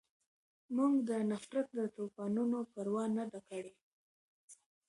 [0.75, 3.73] مونږ د نفرت د طوپانونو پروا نه ده کړې